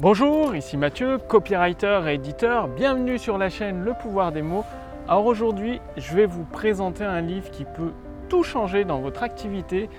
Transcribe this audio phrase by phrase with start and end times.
[0.00, 2.68] Bonjour, ici Mathieu, copywriter et éditeur.
[2.68, 4.64] Bienvenue sur la chaîne Le pouvoir des mots.
[5.06, 7.92] Alors aujourd'hui, je vais vous présenter un livre qui peut
[8.30, 9.90] tout changer dans votre activité.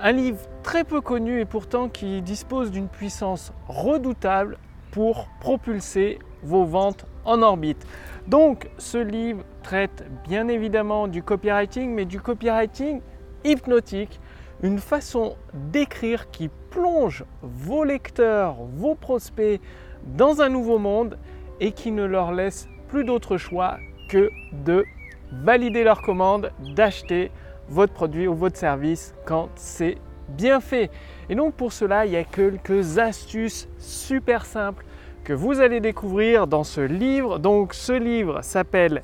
[0.00, 4.56] Un livre très peu connu et pourtant qui dispose d'une puissance redoutable
[4.90, 7.86] pour propulser vos ventes en orbite.
[8.28, 13.02] Donc ce livre traite bien évidemment du copywriting, mais du copywriting
[13.44, 14.18] hypnotique,
[14.62, 19.60] une façon d'écrire qui plonge vos lecteurs, vos prospects
[20.04, 21.18] dans un nouveau monde
[21.60, 23.76] et qui ne leur laisse plus d'autre choix
[24.08, 24.30] que
[24.64, 24.84] de
[25.30, 27.30] valider leur commande, d'acheter
[27.68, 29.96] votre produit ou votre service quand c'est
[30.28, 30.90] bien fait.
[31.28, 34.84] Et donc pour cela, il y a quelques astuces super simples
[35.24, 37.38] que vous allez découvrir dans ce livre.
[37.38, 39.02] Donc ce livre s'appelle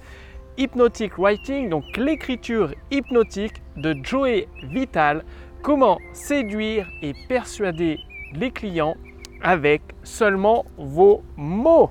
[0.56, 5.24] Hypnotic Writing, donc l'écriture hypnotique de Joey Vital.
[5.62, 7.98] Comment séduire et persuader
[8.32, 8.94] les clients
[9.42, 11.90] avec seulement vos mots.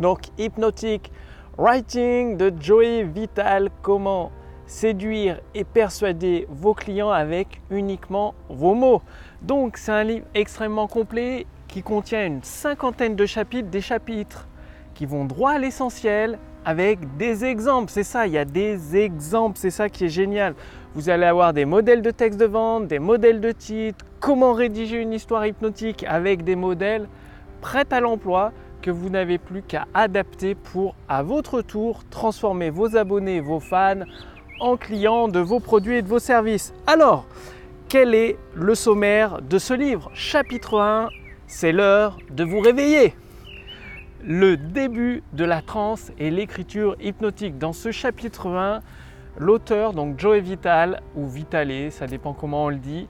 [0.00, 1.10] Donc Hypnotic
[1.58, 3.70] Writing de Joey Vital.
[3.82, 4.30] Comment
[4.66, 9.02] séduire et persuader vos clients avec uniquement vos mots.
[9.42, 14.48] Donc c'est un livre extrêmement complet qui contient une cinquantaine de chapitres, des chapitres
[14.94, 17.90] qui vont droit à l'essentiel avec des exemples.
[17.92, 20.54] C'est ça, il y a des exemples, c'est ça qui est génial.
[20.96, 24.96] Vous allez avoir des modèles de texte de vente, des modèles de titres, comment rédiger
[24.96, 27.06] une histoire hypnotique avec des modèles
[27.60, 32.96] prêts à l'emploi que vous n'avez plus qu'à adapter pour à votre tour transformer vos
[32.96, 34.04] abonnés, vos fans
[34.58, 36.72] en clients de vos produits et de vos services.
[36.86, 37.26] Alors,
[37.90, 40.10] quel est le sommaire de ce livre?
[40.14, 41.10] Chapitre 1,
[41.46, 43.14] c'est l'heure de vous réveiller.
[44.24, 47.58] Le début de la transe et l'écriture hypnotique.
[47.58, 48.80] Dans ce chapitre 1,
[49.38, 53.08] l'auteur, donc Joe Vital, ou Vitale, ça dépend comment on le dit,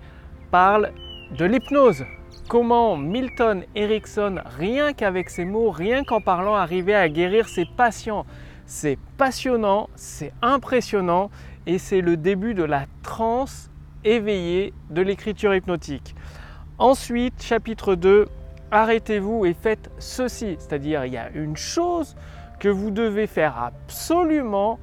[0.50, 0.92] parle
[1.36, 2.04] de l'hypnose.
[2.48, 8.24] Comment Milton Erickson, rien qu'avec ses mots, rien qu'en parlant, arrivait à guérir ses patients.
[8.66, 11.30] C'est passionnant, c'est impressionnant
[11.66, 13.70] et c'est le début de la transe
[14.04, 16.14] éveillée de l'écriture hypnotique.
[16.78, 18.26] Ensuite, chapitre 2,
[18.70, 20.56] arrêtez-vous et faites ceci.
[20.58, 22.14] C'est-à-dire, il y a une chose
[22.60, 24.78] que vous devez faire absolument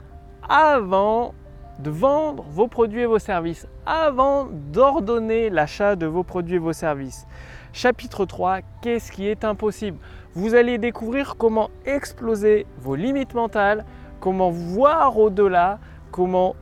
[0.50, 1.34] avant
[1.80, 6.74] de vendre vos produits et vos services, avant d'ordonner l'achat de vos produits et vos
[6.74, 7.26] services.
[7.74, 9.98] Chapitre 3, qu'est-ce qui est impossible?
[10.36, 13.86] Vous allez découvrir comment exploser vos limites mentales,
[14.20, 15.80] comment voir au-delà,
[16.12, 16.56] comment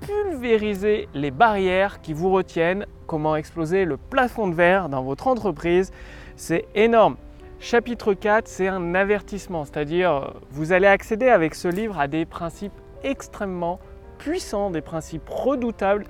[0.00, 5.90] pulvériser les barrières qui vous retiennent, comment exploser le plafond de verre dans votre entreprise.
[6.36, 7.16] C'est énorme.
[7.58, 12.74] Chapitre 4, c'est un avertissement, c'est-à-dire vous allez accéder avec ce livre à des principes
[13.02, 13.80] extrêmement
[14.18, 16.04] puissants, des principes redoutables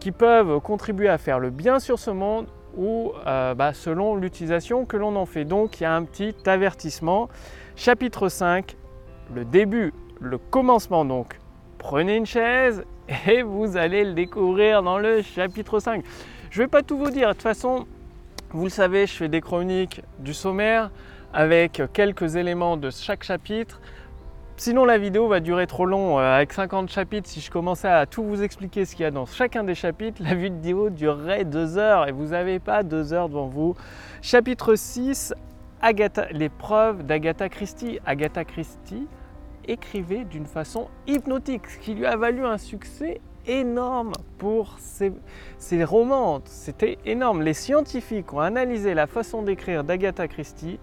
[0.00, 4.84] qui peuvent contribuer à faire le bien sur ce monde ou euh, bah, selon l'utilisation
[4.84, 5.44] que l'on en fait.
[5.44, 7.28] Donc il y a un petit avertissement.
[7.76, 8.76] Chapitre 5,
[9.34, 11.38] le début, le commencement donc.
[11.78, 12.84] Prenez une chaise
[13.26, 16.04] et vous allez le découvrir dans le chapitre 5.
[16.50, 17.86] Je ne vais pas tout vous dire, de toute façon,
[18.50, 20.90] vous le savez, je fais des chroniques du sommaire
[21.32, 23.80] avec quelques éléments de chaque chapitre.
[24.60, 28.06] Sinon la vidéo va durer trop long, euh, avec 50 chapitres, si je commençais à
[28.06, 31.78] tout vous expliquer ce qu'il y a dans chacun des chapitres, la vidéo durerait deux
[31.78, 33.76] heures et vous n'avez pas deux heures devant vous.
[34.20, 35.32] Chapitre 6,
[36.32, 38.00] l'épreuve d'Agatha Christie.
[38.04, 39.06] Agatha Christie
[39.64, 46.40] écrivait d'une façon hypnotique, ce qui lui a valu un succès énorme pour ses romans.
[46.46, 47.42] C'était énorme.
[47.42, 50.80] Les scientifiques ont analysé la façon d'écrire d'Agatha Christie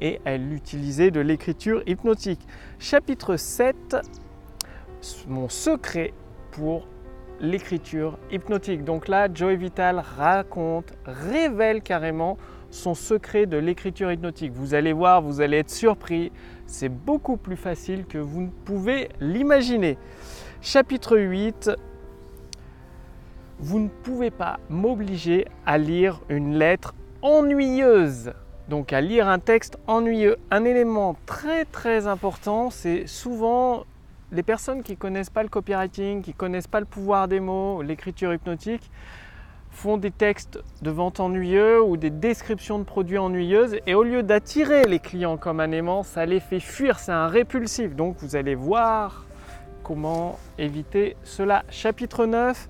[0.00, 2.40] et elle utilisait de l'écriture hypnotique.
[2.78, 3.96] Chapitre 7,
[5.28, 6.12] mon secret
[6.50, 6.86] pour
[7.40, 8.84] l'écriture hypnotique.
[8.84, 12.36] Donc là, Joey Vital raconte, révèle carrément
[12.70, 14.52] son secret de l'écriture hypnotique.
[14.52, 16.32] Vous allez voir, vous allez être surpris.
[16.66, 19.98] C'est beaucoup plus facile que vous ne pouvez l'imaginer.
[20.60, 21.70] Chapitre 8.
[23.60, 28.32] Vous ne pouvez pas m'obliger à lire une lettre ennuyeuse.
[28.68, 30.36] Donc à lire un texte ennuyeux.
[30.50, 33.84] Un élément très très important, c'est souvent
[34.30, 38.34] les personnes qui connaissent pas le copywriting, qui connaissent pas le pouvoir des mots, l'écriture
[38.34, 38.90] hypnotique,
[39.70, 44.22] font des textes de vente ennuyeux ou des descriptions de produits ennuyeuses et au lieu
[44.22, 47.94] d'attirer les clients comme un aimant, ça les fait fuir, c'est un répulsif.
[47.94, 49.24] Donc vous allez voir
[49.82, 51.64] comment éviter cela.
[51.70, 52.68] Chapitre 9,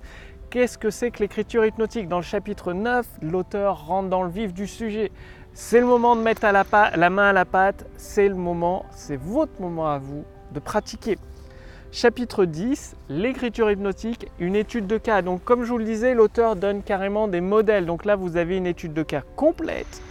[0.49, 2.07] qu'est-ce que c'est que l'écriture hypnotique?
[2.07, 5.11] Dans le chapitre 9, l'auteur rentre dans le vif du sujet.
[5.61, 9.51] C'est le moment de mettre la, main à la pâte, c'est le moment, c'est votre
[9.59, 10.23] moment à vous
[10.53, 11.17] de pratiquer.
[11.91, 15.21] Chapitre 10, l'écriture hypnotique, une étude de cas.
[15.21, 17.85] Donc comme je vous le disais, l'auteur donne carrément des modèles.
[17.85, 20.01] Donc là, vous avez une étude de cas complète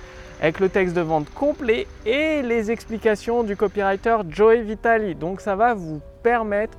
[0.42, 5.14] avec le texte de vente complet et les explications du copywriter Joey Vitali.
[5.14, 6.76] Donc ça va vous permettre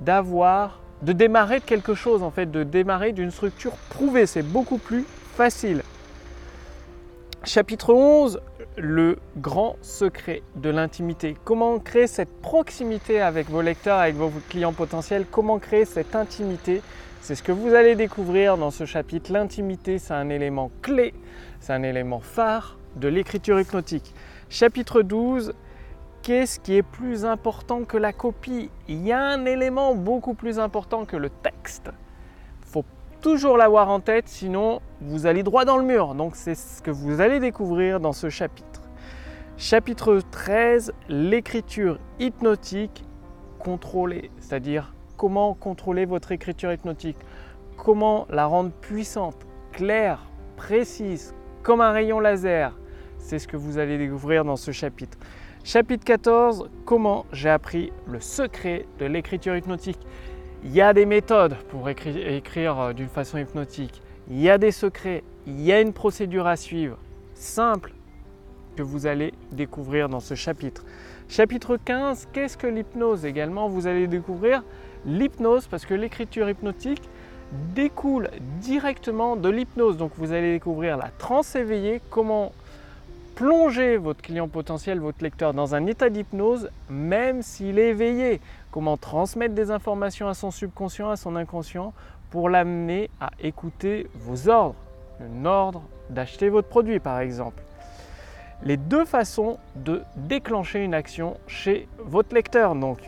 [0.00, 4.24] d'avoir, de démarrer de quelque chose en fait, de démarrer d'une structure prouvée.
[4.24, 5.04] C'est beaucoup plus
[5.36, 5.82] facile.
[7.44, 8.40] Chapitre 11,
[8.76, 11.36] le grand secret de l'intimité.
[11.44, 15.24] Comment créer cette proximité avec vos lecteurs, avec vos clients potentiels?
[15.30, 16.82] Comment créer cette intimité?
[17.20, 19.32] C'est ce que vous allez découvrir dans ce chapitre.
[19.32, 21.14] L'intimité, c'est un élément clé,
[21.60, 24.14] c'est un élément phare de l'écriture hypnotique.
[24.50, 25.54] Chapitre 12,
[26.22, 28.68] qu'est-ce qui est plus important que la copie?
[28.88, 31.90] Il y a un élément beaucoup plus important que le texte.
[33.20, 36.14] Toujours l'avoir en tête, sinon vous allez droit dans le mur.
[36.14, 38.82] Donc c'est ce que vous allez découvrir dans ce chapitre.
[39.56, 43.04] Chapitre 13, l'écriture hypnotique
[43.58, 47.16] contrôlée, c'est-à-dire comment contrôler votre écriture hypnotique,
[47.76, 50.20] comment la rendre puissante, claire,
[50.56, 51.34] précise,
[51.64, 52.78] comme un rayon laser?
[53.18, 55.18] C'est ce que vous allez découvrir dans ce chapitre.
[55.64, 59.98] Chapitre 14, comment j'ai appris le secret de l'écriture hypnotique?
[60.64, 64.02] Il y a des méthodes pour écrire, euh, d'une façon hypnotique.
[64.28, 66.98] Il y a des secrets, il y a une procédure à suivre,
[67.34, 67.92] simple,
[68.76, 70.84] que vous allez découvrir dans ce chapitre.
[71.28, 74.64] Chapitre 15, qu'est-ce que l'hypnose Également, vous allez découvrir
[75.06, 77.02] l'hypnose parce que l'écriture hypnotique
[77.74, 78.28] découle
[78.60, 79.96] directement de l'hypnose.
[79.96, 82.52] Donc vous allez découvrir la transe éveillée, comment
[83.38, 88.40] plonger votre client potentiel, votre lecteur dans un état d'hypnose, même s'il est éveillé.
[88.70, 91.94] Comment transmettre des informations à son subconscient, à son inconscient,
[92.30, 94.76] pour l'amener à écouter vos ordres.
[95.20, 97.62] Un ordre d'acheter votre produit par exemple.
[98.62, 102.74] Les deux façons de déclencher une action chez votre lecteur.
[102.74, 102.98] Donc,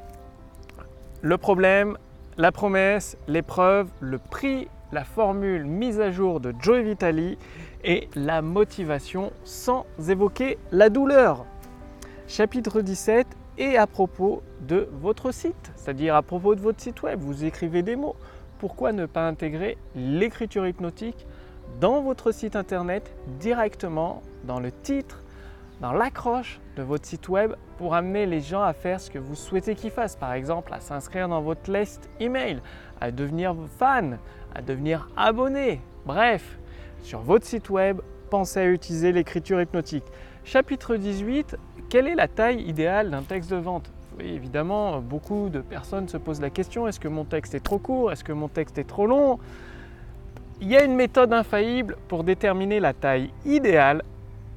[1.22, 1.98] le problème,
[2.38, 7.36] la promesse, l'épreuve, le prix, la formule mise à jour de Joe Vitali
[7.84, 11.44] et la motivation sans évoquer la douleur.
[12.26, 13.26] Chapitre 17
[13.58, 17.82] et à propos de votre site, c'est-à-dire à propos de votre site web, vous écrivez
[17.82, 18.16] des mots.
[18.58, 21.26] Pourquoi ne pas intégrer l'écriture hypnotique
[21.80, 25.22] dans votre site internet directement dans le titre,
[25.80, 29.34] dans l'accroche de votre site web pour amener les gens à faire ce que vous
[29.34, 30.16] souhaitez qu'ils fassent.
[30.16, 32.60] Par exemple, à s'inscrire dans votre liste email,
[33.00, 34.18] à devenir fan,
[34.54, 35.80] à devenir abonné.
[36.04, 36.58] Bref,
[37.02, 40.04] sur votre site web, pensez à utiliser l'écriture hypnotique.
[40.44, 41.56] Chapitre 18,
[41.90, 43.90] quelle est la taille idéale d'un texte de vente?
[44.20, 48.12] Évidemment, beaucoup de personnes se posent la question, est-ce que mon texte est trop court?
[48.12, 49.40] Est-ce que mon texte est trop long?
[50.60, 54.04] Il y a une méthode infaillible pour déterminer la taille idéale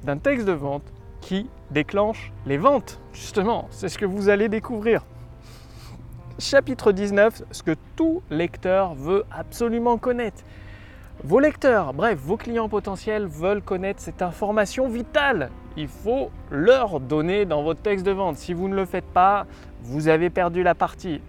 [0.04, 0.84] d'un texte de vente
[1.20, 3.00] qui déclenche les ventes.
[3.12, 5.04] Justement, c'est ce que vous allez découvrir.
[6.38, 10.42] Chapitre 19, ce que tout lecteur veut absolument connaître.
[11.24, 15.50] Vos lecteurs, bref, vos clients potentiels veulent connaître cette information vitale.
[15.76, 18.36] Il faut leur donner dans votre texte de vente.
[18.36, 19.46] Si vous ne le faites pas,
[19.82, 21.20] vous avez perdu la partie.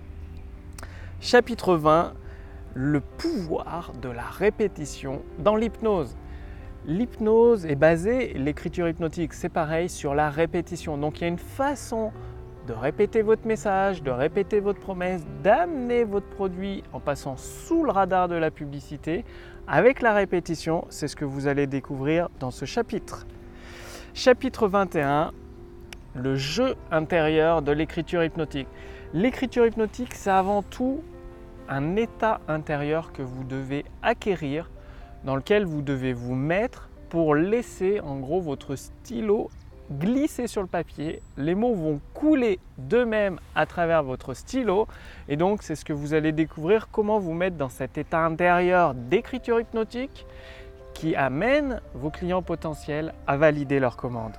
[1.20, 2.14] Chapitre 20,
[2.76, 6.16] le pouvoir de la répétition dans l'hypnose.
[6.86, 10.98] L'hypnose est basée, l'écriture hypnotique c'est pareil, sur la répétition.
[10.98, 12.12] Donc il y a une façon
[12.68, 17.92] de répéter votre message, de répéter votre promesse, d'amener votre produit en passant sous le
[17.92, 19.26] radar de la publicité.
[19.68, 23.26] Avec la répétition, c'est ce que vous allez découvrir dans ce chapitre.
[24.18, 25.34] Chapitre 21,
[26.16, 28.70] le jeu intérieur de l'écriture hypnotique.
[29.14, 31.04] L'écriture hypnotique, c'est avant tout
[31.68, 34.72] un état intérieur que vous devez acquérir
[35.26, 39.50] dans lequel vous devez vous mettre pour laisser en gros votre stylo
[39.92, 41.22] glisser sur le papier.
[41.36, 44.88] Les mots vont couler d'eux-mêmes à travers votre stylo
[45.28, 48.94] et donc c'est ce que vous allez découvrir comment vous mettre dans cet état intérieur
[48.94, 50.26] d'écriture hypnotique
[50.96, 54.34] qui amène vos clients potentiels à valider leur commande.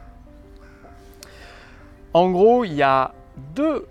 [2.12, 3.12] En gros, il y a
[3.54, 3.86] deux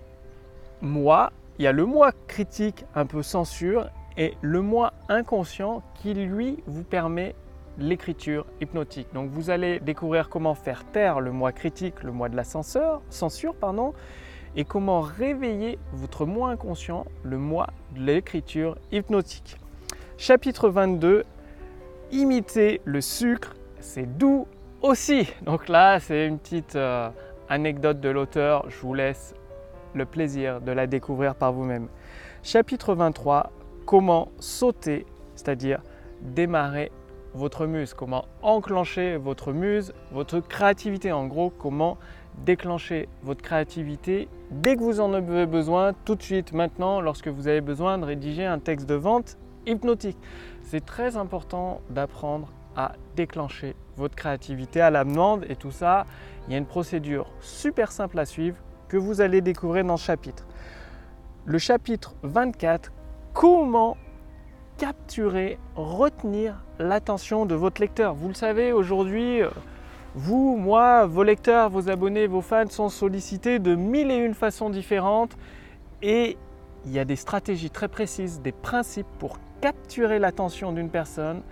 [0.82, 1.32] mois.
[1.58, 6.58] Il y a le mois critique un peu censure et le moi inconscient qui lui
[6.66, 7.34] vous permet
[7.78, 9.06] l'écriture hypnotique.
[9.14, 13.00] Donc vous allez découvrir comment faire taire le moi critique, le moi de la censure,
[13.10, 13.94] censure pardon,
[14.56, 19.56] et comment réveiller votre moi inconscient, le moi de l'écriture hypnotique.
[20.18, 21.24] Chapitre 22,
[22.12, 24.46] imiter le sucre, c'est doux
[24.82, 25.28] aussi.
[25.42, 27.08] Donc là, c'est une petite euh,
[27.48, 29.34] anecdote de l'auteur, je vous laisse
[29.94, 31.88] le plaisir de la découvrir par vous-même.
[32.42, 33.50] Chapitre 23,
[33.86, 35.82] comment sauter, c'est-à-dire
[36.20, 36.92] démarrer
[37.34, 41.12] votre muse, comment enclencher votre muse, votre créativité.
[41.12, 41.98] En gros, comment
[42.44, 47.48] déclencher votre créativité dès que vous en avez besoin, tout de suite, maintenant, lorsque vous
[47.48, 50.18] avez besoin de rédiger un texte de vente hypnotique.
[50.62, 56.04] C'est très important d'apprendre à déclencher votre créativité à la demande et tout ça.
[56.46, 58.56] Il y a une procédure super simple à suivre
[58.88, 60.46] que vous allez découvrir dans ce chapitre.
[61.44, 62.92] Le chapitre 24,
[63.32, 63.96] comment
[64.78, 68.14] capturer, retenir l'attention de votre lecteur.
[68.14, 69.48] Vous le savez, aujourd'hui, euh,
[70.14, 74.70] vous, moi, vos lecteurs, vos abonnés, vos fans sont sollicités de mille et une façons
[74.70, 75.36] différentes
[76.02, 76.36] et
[76.84, 81.42] il y a des stratégies très précises, des principes pour capturer l'attention d'une personne,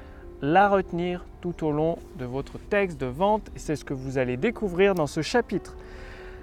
[0.42, 4.36] la retenir tout au long de votre texte de vente c'est ce que vous allez
[4.36, 5.76] découvrir dans ce chapitre.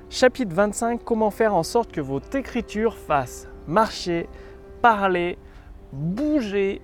[0.10, 4.27] Chapitre 25, comment faire en sorte que votre écriture fasse marcher,
[4.82, 5.38] parler,
[5.94, 6.82] bouger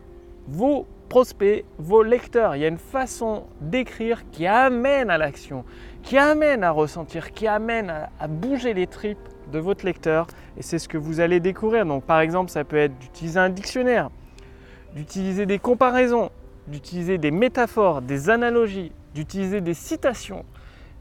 [0.48, 2.56] vos prospects, vos lecteurs.
[2.56, 5.66] Il y a une façon d'écrire qui amène à l'action,
[6.04, 9.18] qui amène à ressentir, qui amène à, bouger les tripes
[9.52, 10.28] de votre lecteur.
[10.58, 11.86] Et c'est ce que vous allez découvrir.
[11.86, 14.10] Donc par exemple, ça peut être d'utiliser un dictionnaire,
[14.96, 16.32] d'utiliser des comparaisons,
[16.68, 20.46] d'utiliser des métaphores, des analogies, d'utiliser des citations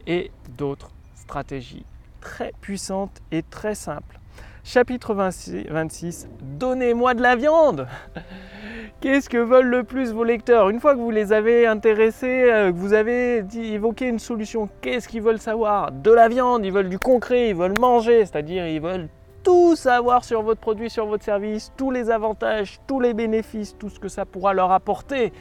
[0.06, 1.84] et d'autres stratégies
[2.20, 4.18] très puissantes et très simples.
[4.64, 7.86] Chapitre 26, Donnez-moi de la viande.
[9.00, 10.70] Qu'est-ce que veulent le plus vos lecteurs?
[10.70, 15.06] Une fois que vous les avez intéressés, euh, que vous avez évoqué une solution, qu'est-ce
[15.06, 15.92] qu'ils veulent savoir?
[15.92, 19.08] De la viande, ils veulent du concret, ils veulent manger, c'est-à-dire ils veulent
[19.46, 23.88] tout savoir sur votre produit, sur votre service, tous les avantages, tous les bénéfices, tout
[23.88, 25.32] ce que ça pourra leur apporter.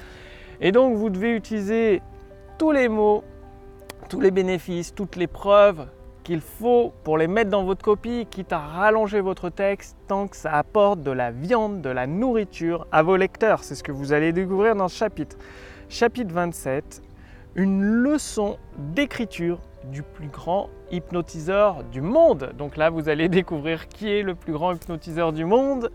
[0.62, 2.03] Et donc vous devez utiliser
[2.59, 3.24] tous les mots,
[4.07, 5.88] tous les bénéfices, toutes les preuves
[6.24, 10.38] qu'il faut pour les mettre dans votre copie, quitte à rallonger votre texte tant que
[10.38, 13.63] ça apporte de la viande, de la nourriture à vos lecteurs.
[13.63, 15.35] C'est ce que vous allez découvrir dans ce chapitre.
[15.89, 17.01] Chapitre 27,
[17.55, 19.62] une leçon d'écriture
[19.92, 22.51] du plus grand hypnotiseur du monde.
[22.58, 25.92] Donc là, vous allez découvrir qui est le plus grand hypnotiseur du monde,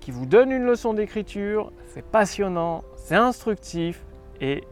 [0.00, 1.72] qui vous donne une leçon d'écriture.
[1.88, 4.04] C'est passionnant, c'est instructif
[4.40, 4.64] et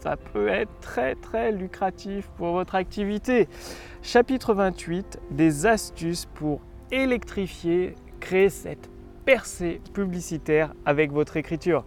[0.00, 3.48] ça peut être très très lucratif pour votre activité.
[4.02, 8.90] Chapitre 28, des astuces pour électrifier, créer cette
[9.24, 11.84] percée publicitaire avec votre écriture.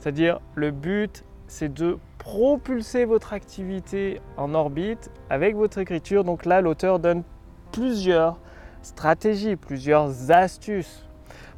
[0.00, 6.22] C'est-à-dire le but c'est de propulser votre activité en orbite avec votre écriture.
[6.22, 7.24] Donc là l'auteur donne
[7.72, 8.38] plusieurs
[8.80, 11.04] stratégies, plusieurs astuces.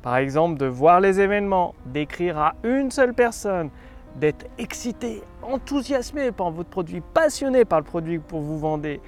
[0.00, 3.68] Par exemple de voir les événements, d'écrire à une seule personne,
[4.16, 9.02] d'être excité, enthousiasmé par votre produit, passionné par le produit que vous vendez,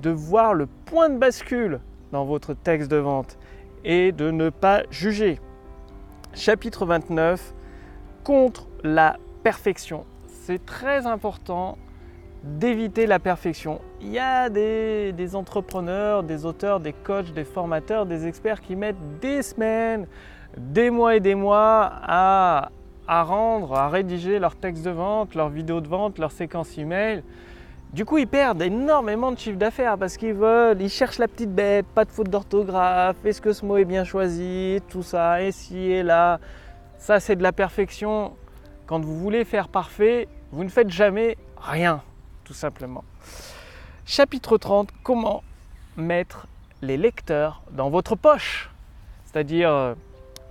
[0.00, 1.80] de voir le point de bascule
[2.12, 3.38] dans votre texte de vente
[3.84, 5.38] et de ne pas juger.
[6.32, 7.52] Chapitre 29,
[8.24, 10.06] contre la perfection.
[10.44, 11.78] C'est très important
[12.42, 13.80] d'éviter la perfection.
[14.00, 19.20] Il y a des, entrepreneurs, des auteurs, des coachs, des formateurs, des experts qui mettent
[19.20, 20.08] des semaines,
[20.58, 22.70] des mois et des mois à,
[23.06, 27.22] à rendre, à rédiger leur texte de vente, leur vidéo de vente, leur séquence email.
[27.92, 31.54] Du coup, ils perdent énormément de chiffre d'affaires parce qu'ils veulent, ils cherchent la petite
[31.54, 35.78] bête, pas de faute d'orthographe, est-ce que ce mot est bien choisi, tout ça, ici
[35.78, 36.40] et là.
[36.98, 38.32] Ça, c'est de la perfection.
[38.92, 42.02] Quand vous voulez faire parfait, vous ne faites jamais rien,
[42.44, 43.04] tout simplement.
[44.04, 45.42] Chapitre 30, comment
[45.96, 46.46] mettre
[46.82, 48.68] les lecteurs dans votre poche.
[49.24, 49.94] C'est-à-dire, euh,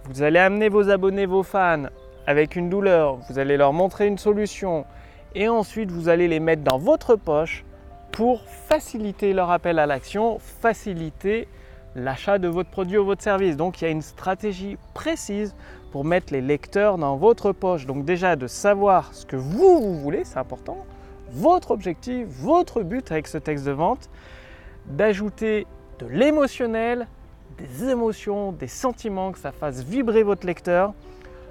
[0.05, 1.83] vous allez amener vos abonnés, vos fans
[2.25, 4.87] avec une douleur, vous allez leur montrer une solution
[5.35, 7.63] et ensuite vous allez les mettre dans votre poche
[8.11, 11.47] pour faciliter leur appel à l'action, faciliter
[11.95, 13.57] l'achat de votre produit ou votre service.
[13.57, 15.55] Donc il y a une stratégie précise
[15.91, 17.85] pour mettre les lecteurs dans votre poche.
[17.85, 20.85] Donc déjà de savoir ce que vous, vous voulez, c'est important,
[21.31, 24.09] votre objectif, votre but avec ce texte de vente,
[24.85, 25.67] d'ajouter
[25.99, 27.07] de l'émotionnel,
[27.57, 30.93] des émotions, des sentiments, que ça fasse vibrer votre lecteur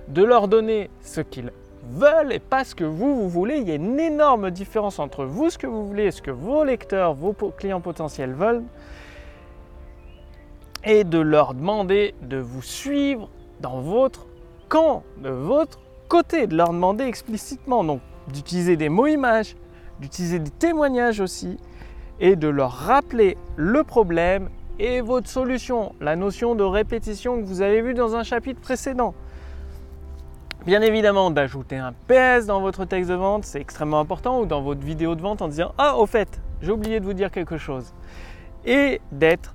[0.08, 1.52] de leur donner ce qu'ils
[1.92, 3.58] veulent et pas ce que vous, vous voulez.
[3.58, 6.30] Il y a une énorme différence entre vous, ce que vous voulez et ce que
[6.30, 8.64] vos lecteurs, vos clients potentiels veulent.
[10.84, 13.28] Et de leur demander de vous suivre
[13.60, 14.26] dans votre
[14.68, 18.00] camp, de votre côté, de leur demander explicitement, donc
[18.32, 19.56] d'utiliser des mots images,
[20.00, 21.58] d'utiliser des témoignages aussi,
[22.20, 27.60] et de leur rappeler le problème et votre solution, la notion de répétition que vous
[27.60, 29.14] avez vue dans un chapitre précédent.
[30.66, 34.60] Bien évidemment, d'ajouter un PS dans votre texte de vente, c'est extrêmement important, ou dans
[34.60, 37.56] votre vidéo de vente en disant Ah, au fait, j'ai oublié de vous dire quelque
[37.56, 37.94] chose.
[38.66, 39.54] Et d'être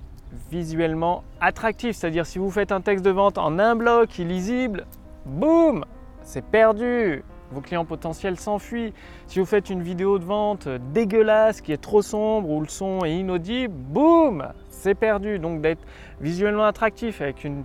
[0.51, 4.85] visuellement attractif, c'est-à-dire si vous faites un texte de vente en un bloc illisible,
[5.25, 5.85] boum,
[6.23, 7.23] c'est perdu.
[7.51, 8.91] Vos clients potentiels s'enfuient.
[9.27, 13.05] Si vous faites une vidéo de vente dégueulasse qui est trop sombre ou le son
[13.05, 15.37] est inaudible, boum, c'est perdu.
[15.37, 15.85] Donc d'être
[16.19, 17.63] visuellement attractif avec une,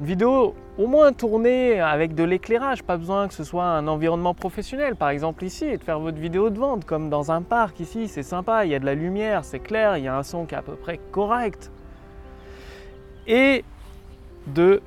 [0.00, 4.94] vidéo au moins tournée avec de l'éclairage, pas besoin que ce soit un environnement professionnel,
[4.94, 8.06] par exemple ici, et de faire votre vidéo de vente comme dans un parc ici,
[8.06, 10.46] c'est sympa, il y a de la lumière, c'est clair, il y a un son
[10.46, 11.72] qui est à peu près correct.
[13.28, 13.64] Et
[14.48, 14.82] de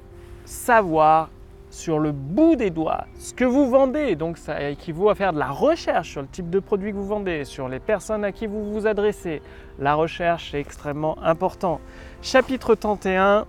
[0.46, 1.30] savoir
[1.70, 4.16] sur le bout des doigts ce que vous vendez.
[4.16, 7.08] Donc ça équivaut à faire de la recherche sur le type de produit que vous
[7.08, 9.42] vendez, sur les personnes à qui vous vous adressez.
[9.80, 11.80] La recherche est extrêmement important.
[12.22, 13.46] Chapitre 31,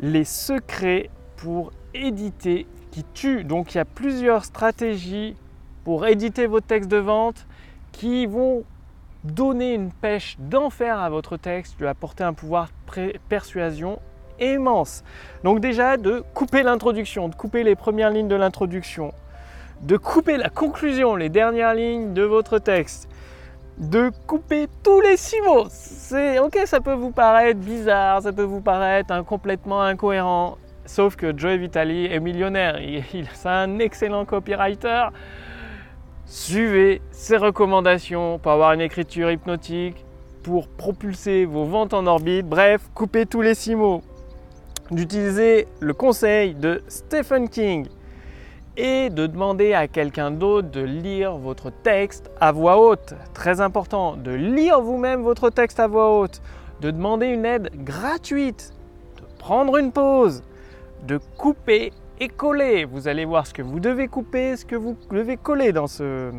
[0.00, 3.44] les secrets pour éditer qui tuent.
[3.44, 5.36] Donc il y a plusieurs stratégies
[5.84, 7.46] pour éditer vos textes de vente
[7.92, 8.64] qui vont
[9.32, 13.98] donner une pêche d'enfer à votre texte, lui apporter un pouvoir de persuasion
[14.40, 15.02] immense.
[15.44, 19.12] Donc déjà de couper l'introduction, de couper les premières lignes de l'introduction,
[19.82, 23.08] de couper la conclusion, les dernières lignes de votre texte,
[23.78, 25.66] de couper tous les six mots.
[25.68, 30.56] C'est ok, ça peut vous paraître bizarre, ça peut vous paraître complètement incohérent.
[30.86, 35.08] Sauf que Joey Vitali est millionnaire, il, c'est un excellent copywriter.
[36.28, 40.04] Suivez ses recommandations pour avoir une écriture hypnotique,
[40.42, 42.48] pour propulser vos ventes en orbite.
[42.48, 44.02] Bref, coupez tous les six mots
[44.90, 47.86] d'utiliser le conseil de Stephen King
[48.76, 53.14] et de demander à quelqu'un d'autre de lire votre texte à voix haute.
[53.32, 56.42] Très important, de lire vous-même votre texte à voix haute,
[56.80, 58.72] de demander une aide gratuite,
[59.16, 60.42] de prendre une pause,
[61.06, 62.84] de couper et coller.
[62.84, 66.30] Vous allez voir ce que vous devez couper, ce que vous devez coller dans ce,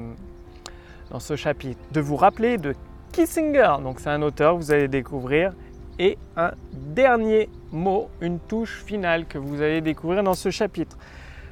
[1.12, 1.80] dans ce chapitre.
[1.92, 2.76] De vous rappeler de
[3.12, 5.54] Kissinger, donc c'est un auteur, vous allez découvrir
[6.00, 10.98] et un dernier mot, une touche finale que vous allez découvrir dans ce chapitre.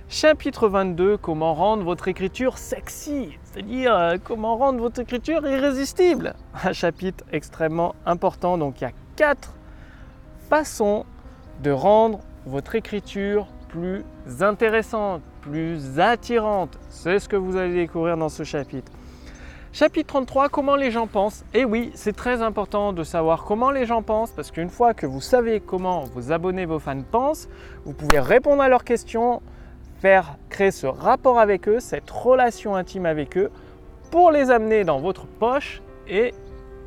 [0.08, 6.36] Chapitre 22, comment rendre votre écriture sexy, c'est-à-dire euh, comment rendre votre écriture irrésistible.
[6.64, 9.56] Un chapitre extrêmement important, donc il y a quatre
[10.48, 11.06] façons
[11.64, 14.06] de rendre votre écriture plus
[14.42, 16.78] intéressante, plus attirante.
[16.90, 18.90] C'est ce que vous allez découvrir dans ce chapitre.
[19.74, 21.44] Chapitre 33, comment les gens pensent.
[21.54, 24.94] Et eh oui, c'est très important de savoir comment les gens pensent parce qu'une fois
[24.94, 27.50] que vous savez comment vos abonnés, vos fans pensent,
[27.84, 29.42] vous pouvez répondre à leurs questions,
[30.00, 33.52] faire créer ce rapport avec eux, cette relation intime avec eux
[34.10, 36.34] pour les amener dans votre poche et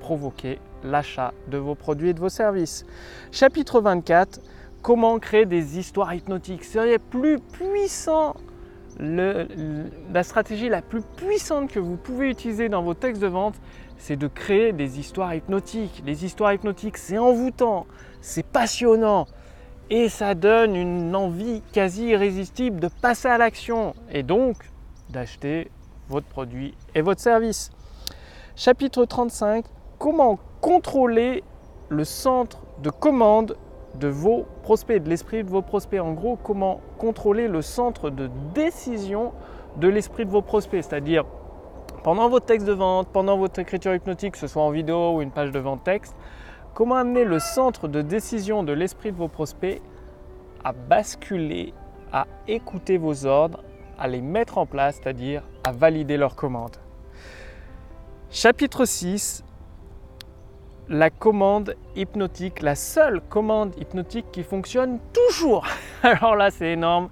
[0.01, 2.87] provoquer l'achat de vos produits et de vos services.
[3.31, 4.41] Chapitre 24,
[4.83, 6.65] comment créer des histoires hypnotiques.
[6.65, 8.35] C'est plus puissant
[9.01, 13.55] la stratégie la plus puissante que vous pouvez utiliser dans vos textes de vente,
[13.97, 16.03] c'est de créer des histoires hypnotiques.
[16.05, 17.87] Les histoires hypnotiques, c'est envoûtant,
[18.21, 19.27] c'est passionnant
[19.91, 24.57] et ça donne une envie quasi irrésistible de passer à l'action et donc
[25.11, 25.71] d'acheter
[26.09, 27.71] votre produit et votre service.
[28.57, 29.65] Chapitre 35,
[29.99, 31.45] comment contrôler
[31.89, 33.57] le centre de commande
[33.99, 36.01] de vos prospects, de l'esprit de vos prospects.
[36.01, 39.33] En gros, comment contrôler le centre de décision
[39.77, 41.25] de l'esprit de vos prospects, c'est-à-dire
[42.03, 45.23] pendant votre texte de vente, pendant votre écriture hypnotique, que ce soit en vidéo ou
[45.23, 46.15] une page de vente texte,
[46.75, 49.83] comment amener le centre de décision de l'esprit de vos prospects
[50.65, 51.75] à basculer,
[52.13, 53.63] à écouter vos ordres,
[53.99, 56.77] à les mettre en place, c'est-à-dire à valider leurs commandes.
[58.31, 59.45] Chapitre 6,
[60.89, 65.67] la commande hypnotique, la seule commande hypnotique qui fonctionne toujours.
[66.03, 67.09] Alors là, c'est énorme.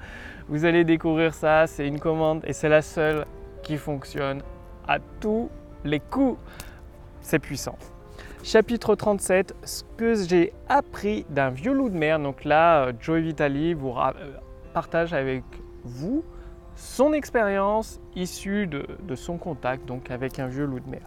[0.48, 1.66] Vous allez découvrir ça.
[1.66, 3.26] C'est une commande et c'est la seule
[3.62, 4.42] qui fonctionne
[4.88, 5.50] à tous
[5.84, 6.38] les coups.
[7.20, 7.76] C'est puissant.
[8.42, 12.20] Chapitre 37, ce que j'ai appris d'un vieux loup de mer.
[12.20, 14.12] Donc là, Joey Vitali vous euh,
[14.72, 15.42] partage avec
[15.84, 16.24] vous
[16.76, 21.00] son expérience issue de, de, son contact donc avec un vieux loup de mer.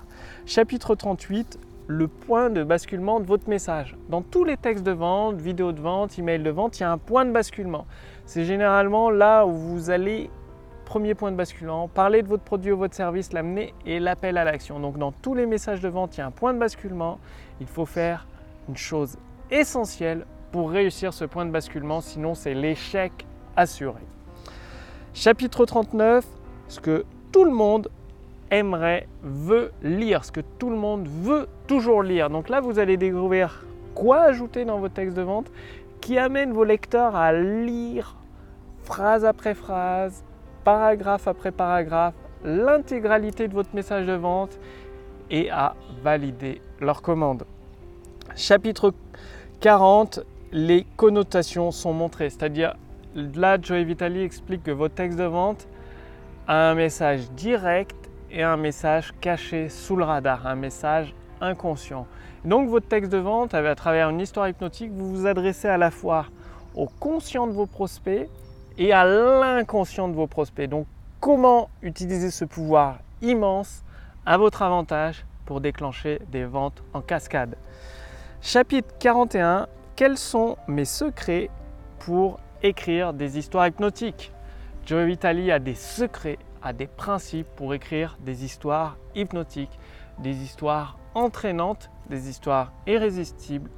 [0.46, 3.98] Chapitre 38, le point de basculement de votre message.
[4.10, 6.92] Dans tous les textes de vente, vidéos de vente, emails de vente, il y a
[6.92, 7.88] un point de basculement.
[8.28, 10.30] C'est généralement là où vous allez,
[10.86, 14.44] premier point de basculement, parler de votre produit ou votre service, l'amener et l'appel à
[14.44, 14.80] l'action.
[14.80, 17.18] Donc dans tous les messages de vente, il y a un point de basculement.
[17.60, 18.28] Il faut faire
[18.68, 19.18] une chose
[19.50, 23.26] essentielle pour réussir ce point de basculement, sinon c'est l'échec
[23.56, 24.02] assuré.
[25.16, 26.24] Chapitre 39,
[26.68, 27.90] ce que tout le monde
[28.52, 32.30] aimerait, veut lire, ce que tout le monde veut toujours lire.
[32.30, 35.52] Donc là, vous allez découvrir quoi ajouter dans vos textes de vente
[36.02, 38.16] qui amène vos lecteurs à lire
[38.84, 40.24] phrase après phrase,
[40.64, 44.58] paragraphe après paragraphe, l'intégralité de votre message de vente
[45.30, 47.44] et à valider leur commande.
[48.36, 48.94] Chapitre
[49.60, 52.76] 40, les connotations sont montrées, c'est-à-dire
[53.14, 55.68] là, Joey Vitali explique que votre texte de vente
[56.48, 57.99] a un message direct
[58.32, 62.08] et un message caché sous le radar, un message inconscient.
[62.46, 65.92] Donc votre texte de vente, à travers une histoire hypnotique, vous vous adressez à la
[65.92, 66.26] fois
[66.76, 68.30] au conscient de vos prospects
[68.78, 70.70] et à l'inconscient de vos prospects.
[70.70, 70.88] Donc
[71.20, 73.84] comment utiliser ce pouvoir immense
[74.26, 77.56] à votre avantage pour déclencher des ventes en cascade?
[78.42, 79.68] Chapitre 41.
[79.96, 81.50] Quels sont mes secrets
[82.00, 84.32] pour écrire des histoires hypnotiques?
[84.86, 89.80] Joe Vitali a des secrets, a des principes pour écrire des histoires hypnotiques,
[90.20, 93.70] des histoires entraînantes, des histoires irrésistibles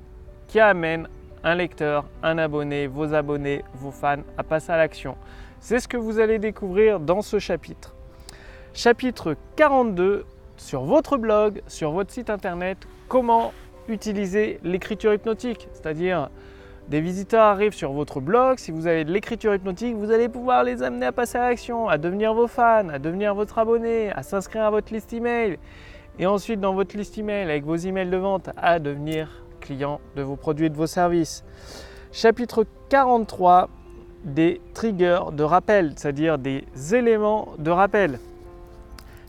[0.47, 1.07] qui amènent
[1.43, 5.15] un lecteur, un abonné, vos abonnés, vos fans à passer à l'action.
[5.59, 7.95] C'est ce que vous allez découvrir dans ce chapitre.
[8.73, 10.25] Chapitre 42
[10.57, 13.53] sur votre blog, sur votre site internet, comment
[13.87, 15.67] utiliser l'écriture hypnotique.
[15.73, 16.29] C'est-à-dire,
[16.87, 20.63] des visiteurs arrivent sur votre blog, si vous avez de l'écriture hypnotique, vous allez pouvoir
[20.63, 24.23] les amener à passer à l'action, à devenir vos fans, à devenir votre abonné, à
[24.23, 25.57] s'inscrire à votre liste email.
[26.19, 30.21] Et ensuite, dans votre liste email, avec vos emails de vente, à devenir client de
[30.21, 31.43] vos produits et de vos services.
[32.11, 33.69] Chapitre 43
[34.25, 38.19] des triggers de rappel, c'est-à-dire des éléments de rappel.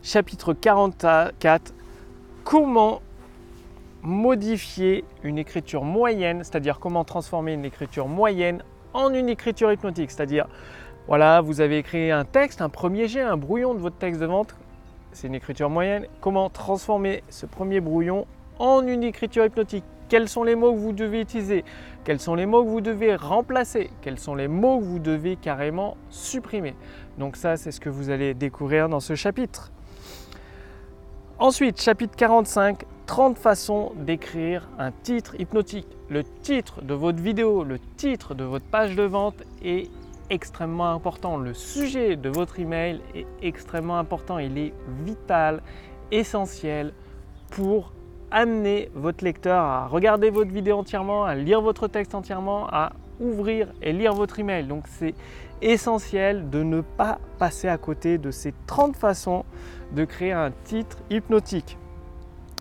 [0.03, 1.73] Chapitre 44
[2.43, 3.01] Comment
[4.03, 8.63] modifier une écriture moyenne, c'est-à-dire comment transformer une écriture moyenne
[8.93, 10.47] en une écriture hypnotique, c'est-à-dire
[11.07, 14.25] voilà, vous avez écrit un texte, un premier jet, un brouillon de votre texte de
[14.25, 14.55] vente,
[15.11, 16.07] c'est une écriture moyenne.
[16.21, 18.25] Comment transformer ce premier brouillon
[18.59, 19.83] en une écriture hypnotique?
[20.09, 21.63] Quels sont les mots que vous devez utiliser?
[22.03, 23.89] Quels sont les mots que vous devez remplacer?
[24.01, 26.75] Quels sont les mots que vous devez carrément supprimer?
[27.17, 29.71] Donc ça, c'est ce que vous allez découvrir dans ce chapitre.
[31.39, 35.87] Ensuite, chapitre 45, 30 façons d'écrire un titre hypnotique.
[36.07, 39.89] Le titre de votre vidéo, le titre de votre page de vente est
[40.29, 41.37] extrêmement important.
[41.37, 44.37] Le sujet de votre email est extrêmement important.
[44.37, 45.63] Il est vital,
[46.11, 46.93] essentiel
[47.49, 47.93] pour
[48.29, 53.73] amener votre lecteur à regarder votre vidéo entièrement, à lire votre texte entièrement, à ouvrir
[53.81, 54.65] et lire votre email.
[54.65, 55.15] Donc c'est
[55.71, 59.45] essentiel de ne pas passer à côté de ces 30 façons
[59.93, 61.77] de créer un titre hypnotique.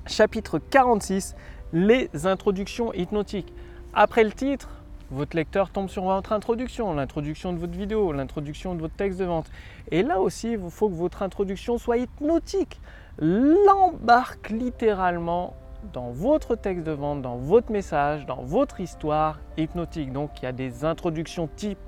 [0.06, 1.34] Chapitre 46,
[1.72, 3.52] les introductions hypnotiques.
[3.94, 4.68] Après le titre,
[5.10, 9.26] votre lecteur tombe sur votre introduction, l'introduction de votre vidéo, l'introduction de votre texte de
[9.26, 9.50] vente.
[9.90, 12.80] Et là aussi, il faut que votre introduction soit hypnotique.
[13.18, 15.54] L'embarque littéralement
[15.92, 20.12] dans votre texte de vente, dans votre message, dans votre histoire hypnotique.
[20.12, 21.78] Donc il y a des introductions types,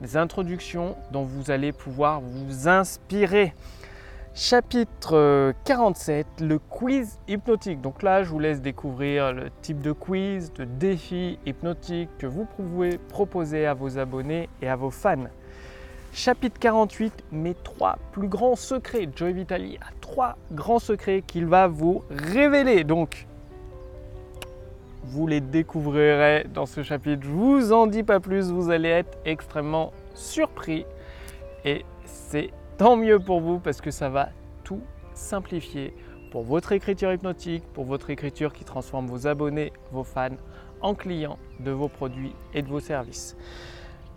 [0.00, 3.54] des introductions dont vous allez pouvoir vous inspirer.
[4.34, 7.80] Chapitre 47, le quiz hypnotique.
[7.80, 12.44] Donc là, je vous laisse découvrir le type de quiz, de défi hypnotique que vous
[12.44, 15.26] pouvez proposer à vos abonnés et à vos fans.
[16.12, 19.08] Chapitre 48, mes trois plus grands secrets.
[19.14, 22.84] Joy Vitali a trois grands secrets qu'il va vous révéler.
[22.84, 23.26] Donc,
[25.08, 27.22] vous les découvrirez dans ce chapitre.
[27.24, 30.84] Je vous en dis pas plus, vous allez être extrêmement surpris.
[31.64, 34.28] Et c'est tant mieux pour vous parce que ça va
[34.64, 34.82] tout
[35.14, 35.94] simplifier
[36.30, 40.36] pour votre écriture hypnotique, pour votre écriture qui transforme vos abonnés, vos fans
[40.82, 43.36] en clients de vos produits et de vos services.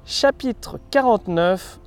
[0.06, 1.80] Chapitre 49,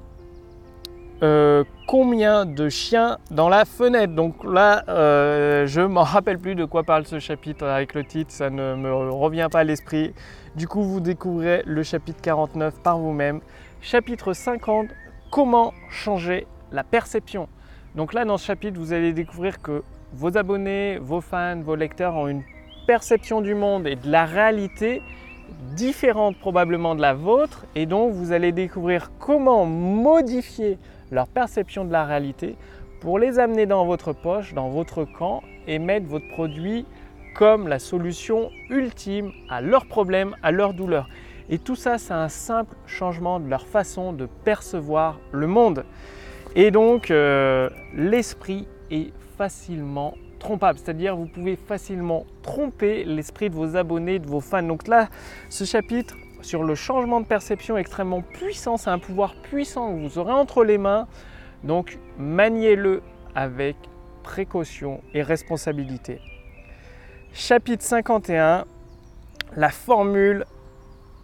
[1.22, 4.14] euh, combien de chiens dans la fenêtre?
[4.14, 8.33] Donc là, euh, je m'en rappelle plus de quoi parle ce chapitre avec le titre,
[8.33, 10.12] ça ne me revient pas à l'esprit.
[10.57, 13.40] Du coup, vous découvrez le chapitre 49 par vous-même.
[13.81, 14.88] Chapitre 50,
[15.31, 17.48] comment changer la perception.
[17.94, 22.14] Donc là, dans ce chapitre, vous allez découvrir que vos abonnés, vos fans, vos lecteurs
[22.14, 22.42] ont une
[22.87, 25.00] perception du monde et de la réalité
[25.74, 30.79] différente probablement de la vôtre et donc vous allez découvrir comment modifier
[31.14, 32.57] leur perception de la réalité
[33.00, 36.85] pour les amener dans votre poche, dans votre camp et mettre votre produit
[37.35, 41.09] comme la solution ultime à leurs problèmes, à leurs douleurs.
[41.50, 45.85] Et tout ça, c'est un simple changement de leur façon de percevoir le monde.
[46.57, 53.77] Et donc, euh, l'esprit est facilement trompable, c'est-à-dire vous pouvez facilement tromper l'esprit de vos
[53.77, 54.62] abonnés, de vos fans.
[54.62, 55.09] Donc là,
[55.48, 60.18] ce chapitre sur le changement de perception extrêmement puissant, c'est un pouvoir puissant que vous
[60.18, 61.09] aurez entre les mains.
[61.64, 63.02] Donc maniez-le
[63.35, 63.76] avec
[64.22, 66.20] précaution et responsabilité.
[67.33, 68.64] Chapitre 51,
[69.57, 70.44] la formule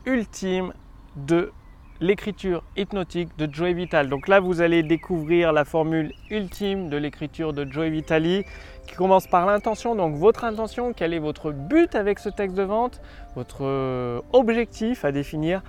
[0.06, 0.72] ultime
[1.16, 1.52] de
[2.00, 4.08] l'écriture hypnotique de Joey Vital.
[4.08, 8.44] Donc là, vous allez découvrir la formule ultime de l'écriture de Joey Vitali
[8.86, 9.94] qui commence par l'intention.
[9.94, 13.00] Donc votre intention, quel est votre but avec ce texte de vente,
[13.36, 15.62] votre euh, objectif à définir,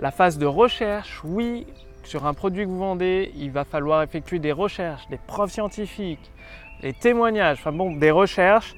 [0.00, 1.22] la phase de recherche.
[1.24, 1.66] Oui,
[2.02, 6.32] sur un produit que vous vendez, il va falloir effectuer des recherches, des preuves scientifiques,
[6.82, 8.74] des témoignages, enfin bon, des recherches.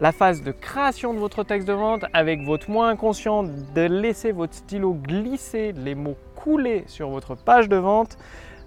[0.00, 4.32] la phase de création de votre texte de vente avec votre moi inconscient, de laisser
[4.32, 8.18] votre stylo glisser, les mots couler sur votre page de vente,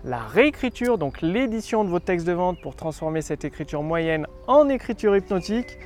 [0.06, 4.70] la réécriture, donc l'édition de votre texte de vente pour transformer cette écriture moyenne en
[4.70, 5.78] écriture hypnotique,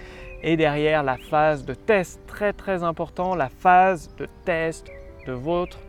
[0.44, 4.86] et derrière la phase de test, très très important, la phase de test
[5.26, 5.80] de votre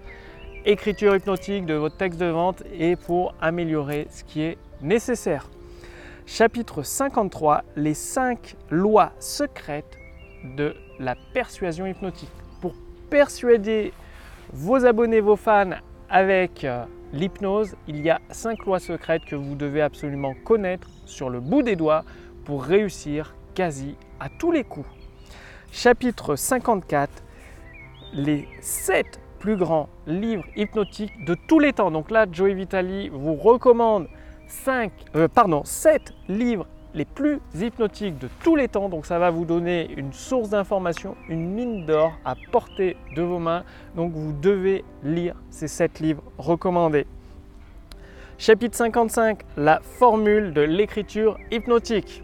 [0.65, 5.51] écriture hypnotique, de votre texte de vente et pour améliorer ce qui est nécessaire.
[6.27, 9.99] Chapitre 53, les 5 lois secrètes
[10.57, 12.31] de la persuasion hypnotique.
[12.61, 12.73] Pour
[13.11, 13.93] persuader
[14.53, 15.77] vos abonnés, vos fans
[16.11, 21.31] avec euh, l'hypnose, il y a 5 lois secrètes que vous devez absolument connaître sur
[21.31, 22.05] le bout des doigts
[22.45, 24.89] pour réussir quasi à tous les coups.
[25.71, 27.11] Chapitre 54,
[28.13, 31.91] les 7 plus grands livres hypnotiques de tous les temps.
[31.91, 34.09] Donc là, Joey Vitali vous recommande
[34.49, 38.89] 5, euh, pardon, 7 livres les plus hypnotiques de tous les temps.
[38.89, 43.39] Donc ça va vous donner une source d'information, une mine d'or à portée de vos
[43.39, 43.65] mains.
[43.97, 47.07] Donc vous devez lire ces 7 livres recommandés.
[48.39, 52.23] Chapitre 55, la formule de l'écriture hypnotique.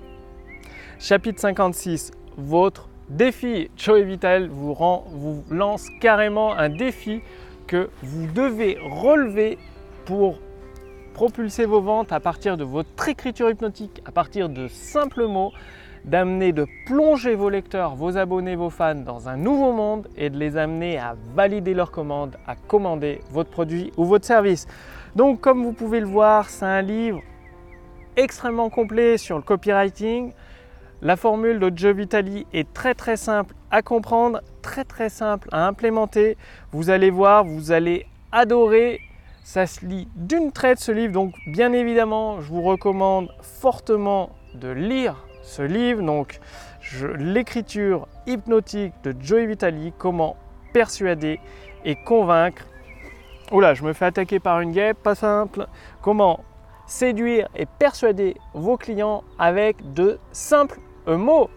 [0.98, 3.70] Chapitre 56, votre défi.
[3.76, 7.20] Joey Vital vous, rend, vous lance carrément un défi
[7.66, 9.59] que vous devez relever
[10.07, 10.38] pour
[11.16, 15.50] propulser vos ventes à partir de votre écriture hypnotique, à partir de simples mots,
[16.05, 20.37] d'amener, de plonger vos lecteurs, vos abonnés, vos fans dans un nouveau monde et de
[20.37, 24.66] les amener à valider leurs commandes, à commander votre produit ou votre service.
[25.14, 27.22] Donc comme vous pouvez le voir, c'est un livre
[28.16, 30.35] extrêmement complet sur le copywriting.
[31.00, 35.66] La formule de Joe Vitali est très très simple à comprendre, très très simple à
[35.66, 36.37] implémenter.
[36.72, 39.00] Vous allez voir, vous allez adorer
[39.46, 44.68] ça se lit d'une traite ce livre, donc bien évidemment, je vous recommande fortement de
[44.68, 46.02] lire ce livre.
[46.02, 46.40] Donc,
[47.16, 50.35] l'écriture hypnotique de Joey Vitali, comment
[50.72, 51.38] persuader
[51.85, 52.66] et convaincre.
[53.52, 55.68] Oula, je me fais attaquer par une guêpe, pas simple.
[56.02, 56.40] Comment
[56.88, 61.50] séduire et persuader vos clients avec de simples mots,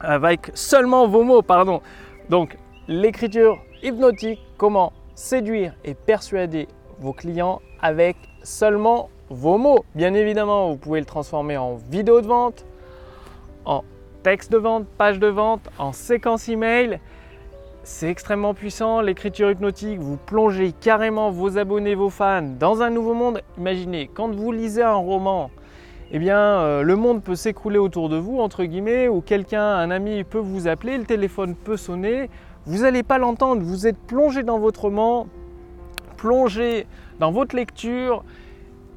[0.00, 1.82] avec seulement vos mots, pardon.
[2.30, 2.56] Donc,
[2.88, 6.66] l'écriture hypnotique, comment séduire et persuader
[7.00, 9.84] vos clients avec seulement vos mots.
[9.94, 12.64] Bien évidemment, vous pouvez le transformer en vidéo de vente,
[13.64, 13.82] en
[14.22, 17.00] texte de vente, page de vente, en séquence email.
[17.82, 23.12] C'est extrêmement puissant, l'écriture hypnotique, vous plongez carrément vos abonnés, vos fans dans un nouveau
[23.12, 23.42] monde.
[23.58, 25.50] Imaginez, quand vous lisez un roman,
[26.10, 29.90] eh bien, euh, le monde peut s'écrouler autour de vous, entre guillemets, ou quelqu'un, un
[29.90, 32.30] ami peut vous appeler, le téléphone peut sonner,
[32.66, 35.26] vous n'allez pas l'entendre, vous êtes plongé dans votre roman,
[36.24, 36.86] plongez
[37.20, 38.24] dans votre lecture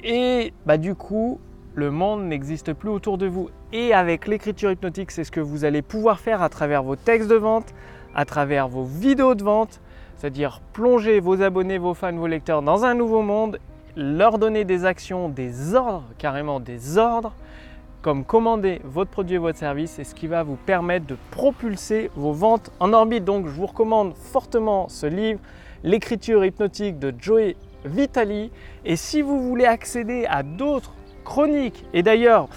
[0.02, 1.38] et bah, du coup,
[1.74, 3.50] le monde n'existe plus autour de vous.
[3.70, 7.28] Et avec l'écriture hypnotique, c'est ce que vous allez pouvoir faire à travers vos textes
[7.28, 7.74] de vente,
[8.14, 9.82] à travers vos vidéos de vente,
[10.16, 13.58] c'est-à-dire plonger vos abonnés, vos fans, vos lecteurs dans un nouveau monde,
[13.94, 17.34] leur donner des actions, des ordres, carrément des ordres,
[18.02, 22.10] comme commander votre produit et votre service, et ce qui va vous permettre de propulser
[22.16, 23.24] vos ventes en orbite.
[23.24, 25.40] Donc je vous recommande fortement ce livre
[25.84, 28.50] l'écriture hypnotique de Joey Vitali.
[28.84, 30.92] Et si vous voulez accéder à d'autres
[31.24, 32.48] chroniques, et d'ailleurs,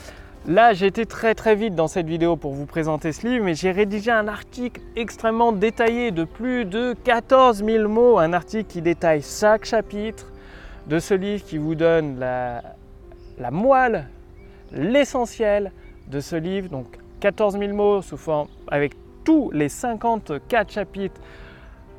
[0.47, 3.53] Là, j'ai été très très vite dans cette vidéo pour vous présenter ce livre, mais
[3.53, 8.81] j'ai rédigé un article extrêmement détaillé de plus de 14 000 mots, un article qui
[8.81, 10.31] détaille chaque chapitre
[10.87, 12.63] de ce livre, qui vous donne la,
[13.37, 14.07] la moelle,
[14.73, 15.71] l'essentiel
[16.07, 16.69] de ce livre.
[16.69, 16.87] Donc
[17.19, 21.21] 14 000 mots sous forme avec tous les 54 chapitres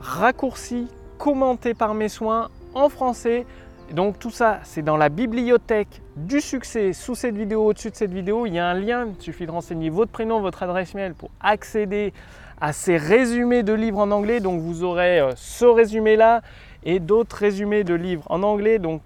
[0.00, 3.46] raccourcis, commenté par mes soins en français.
[3.92, 8.12] Donc tout ça, c'est dans la bibliothèque du succès sous cette vidéo, au-dessus de cette
[8.12, 8.46] vidéo.
[8.46, 11.30] Il y a un lien, il suffit de renseigner votre prénom, votre adresse mail pour
[11.40, 12.12] accéder
[12.61, 14.40] à ces résumés de livres en anglais.
[14.40, 16.42] Donc vous aurez euh, ce résumé-là
[16.85, 18.78] et d'autres résumés de livres en anglais.
[18.78, 19.02] Donc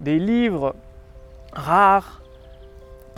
[0.00, 0.74] des livres
[1.52, 2.17] rares,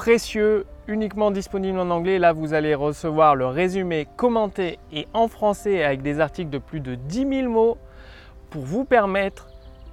[0.00, 2.18] précieux, uniquement disponibles en anglais.
[2.18, 6.80] Là, vous allez recevoir le résumé commenté et en français avec des articles de plus
[6.80, 7.76] de 10 000 mots
[8.48, 9.48] pour vous permettre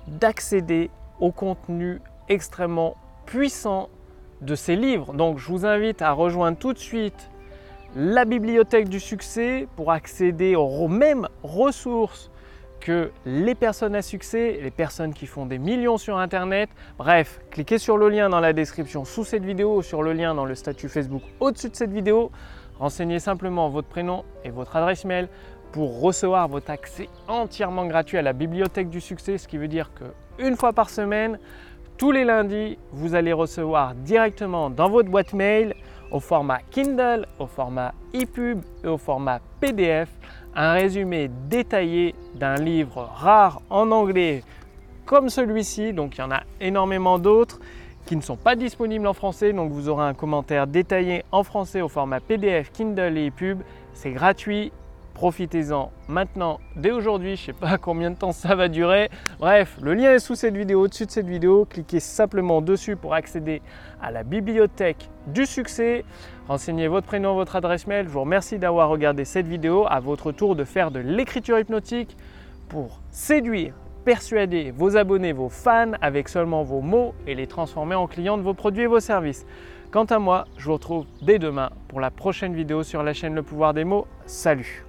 [0.08, 0.90] d'accéder
[1.20, 3.90] au contenu extrêmement puissant
[4.40, 5.12] de ces livres.
[5.12, 7.30] Donc je vous invite à rejoindre tout de suite
[7.94, 12.32] la bibliothèque du succès pour accéder aux mêmes ressources
[13.26, 16.70] les personnes à succès, les personnes qui font des millions sur Internet.
[16.98, 20.46] Bref, cliquez sur le lien dans la description sous cette vidéo sur le lien dans
[20.46, 22.32] le statut Facebook au-dessus de cette vidéo.
[22.80, 25.28] Renseignez simplement votre prénom et votre adresse mail
[25.72, 29.92] pour recevoir votre accès entièrement gratuit à la bibliothèque du succès, ce qui veut dire
[29.94, 30.06] que
[30.40, 31.40] une fois par semaine,
[31.98, 35.74] tous les lundis, vous allez recevoir directement dans votre boîte mail
[36.12, 40.10] au format Kindle, au format EPUB et au format PDF.
[40.60, 44.44] Un résumé détaillé d'un livre rare en anglais
[45.06, 47.60] comme celui-ci, donc il y en a énormément d'autres
[48.08, 51.82] qui ne sont pas disponibles en français, donc vous aurez un commentaire détaillé en français
[51.82, 53.62] au format PDF, Kindle et EPUB.
[53.94, 54.72] C'est gratuit,
[55.18, 57.38] Profitez-en maintenant, dès aujourd'hui.
[57.38, 59.10] Je ne sais pas combien de temps ça va durer.
[59.40, 61.66] Bref, le lien est sous cette vidéo, au-dessus de cette vidéo.
[61.66, 63.64] Cliquez simplement dessus pour accéder
[64.00, 66.06] à la bibliothèque du succès.
[66.48, 68.06] Renseignez votre prénom, votre adresse mail.
[68.06, 69.88] Je vous remercie d'avoir regardé cette vidéo.
[69.90, 72.16] À votre tour de faire de l'écriture hypnotique
[72.70, 73.74] pour séduire,
[74.06, 78.44] persuader vos abonnés, vos fans avec seulement vos mots et les transformer en clients de
[78.44, 79.48] vos produits et vos services.
[79.90, 83.34] Quant à moi, je vous retrouve dès demain pour la prochaine vidéo sur la chaîne
[83.34, 84.06] Le Pouvoir des mots.
[84.28, 84.87] Salut